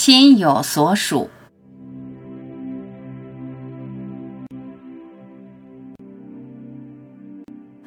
[0.00, 1.28] 心有所属。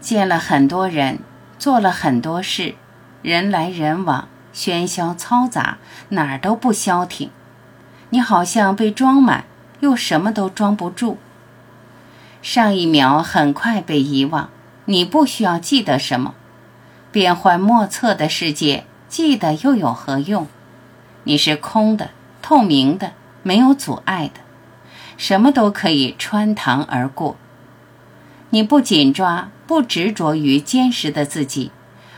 [0.00, 1.18] 见了很多人，
[1.58, 2.76] 做了很多事，
[3.20, 5.76] 人来人往，喧嚣嘈杂，
[6.08, 7.28] 哪儿都不消停。
[8.08, 9.44] 你好像被装满，
[9.80, 11.18] 又什么都装不住。
[12.40, 14.48] 上一秒很快被遗忘，
[14.86, 16.34] 你不需要记得什么。
[17.12, 20.46] 变幻莫测的世界，记得又有何用？
[21.28, 22.08] 你是空的、
[22.40, 24.40] 透明的，没有阻碍的，
[25.18, 27.36] 什么都可以穿堂而过。
[28.48, 31.70] 你不紧抓，不执着于坚实的自己，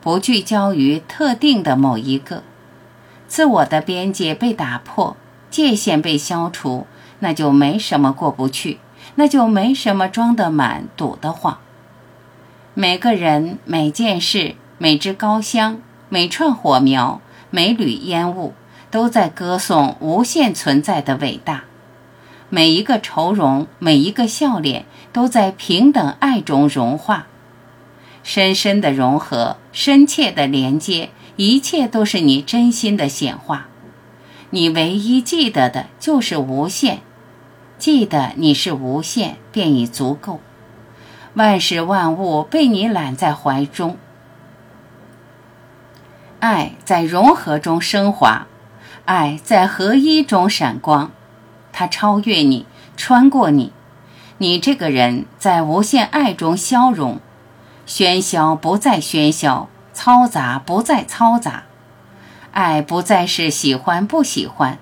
[0.00, 2.44] 不聚焦于特定的某一个，
[3.26, 5.16] 自我的边界被打破，
[5.50, 6.86] 界限被消除，
[7.18, 8.78] 那就没什么过不去，
[9.16, 11.58] 那就没什么装得满、堵得慌。
[12.74, 18.54] 每个人、每件事、每支高香、每串火苗、每缕烟雾，
[18.92, 21.64] 都在歌颂无限存在的伟大。
[22.50, 27.26] 每一个愁容，每一个笑脸，都在平等爱中融化，
[28.22, 33.68] 深深的融合，深切的连接，一切都是你真心的显化。
[34.50, 37.00] 你唯一记得的就是无限，
[37.78, 40.40] 记得你是无限，便已足够。
[41.32, 43.96] 万事万物被你揽在怀中，
[46.40, 48.46] 爱在融合中升华，
[49.04, 51.10] 爱在合一中闪光。
[51.72, 53.72] 它超越你，穿过你，
[54.38, 57.18] 你这个人在无限爱中消融，
[57.86, 61.64] 喧嚣不再喧嚣，嘈杂不再嘈杂，
[62.52, 64.78] 爱不再是喜欢不喜欢，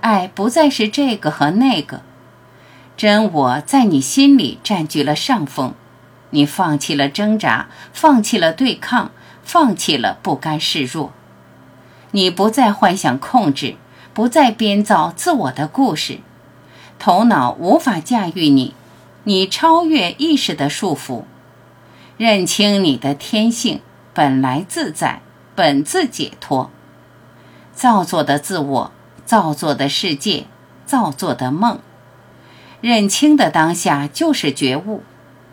[0.00, 2.00] 爱不再是这个和那个，
[2.96, 5.74] 真我在你心里占据了上风，
[6.30, 9.10] 你放弃了挣扎，放弃了对抗，
[9.42, 11.12] 放弃了不甘示弱，
[12.12, 13.76] 你不再幻想控制，
[14.12, 16.18] 不再编造自我的故事。
[16.98, 18.74] 头脑无法驾驭你，
[19.24, 21.24] 你超越意识的束缚，
[22.16, 23.80] 认清你的天性，
[24.12, 25.22] 本来自在，
[25.54, 26.70] 本自解脱。
[27.72, 28.92] 造作的自我，
[29.24, 30.44] 造作的世界，
[30.84, 31.78] 造作的梦，
[32.82, 35.02] 认清的当下就是觉悟。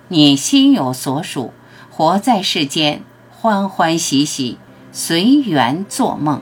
[0.09, 1.53] 你心有所属，
[1.89, 4.57] 活在世间，欢欢喜喜，
[4.91, 6.41] 随缘做梦。